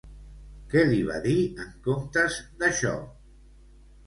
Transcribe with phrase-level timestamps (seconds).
[0.71, 2.97] Què li va dir en comptes d'això?